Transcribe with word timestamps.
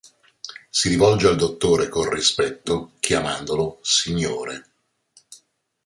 Si 0.71 0.89
rivolge 0.89 1.27
al 1.27 1.35
Dottore 1.35 1.87
con 1.87 2.09
rispetto 2.09 2.93
chiamandolo 2.99 3.77
"signore". 3.83 4.65